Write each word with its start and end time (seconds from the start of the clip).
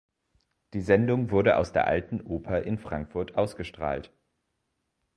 Die 0.73 0.81
Sendung 0.81 1.29
wurde 1.29 1.57
aus 1.57 1.73
der 1.73 1.85
Alten 1.85 2.21
Oper 2.21 2.63
in 2.63 2.79
Frankfurt 2.79 3.35
ausgestrahlt. 3.35 4.11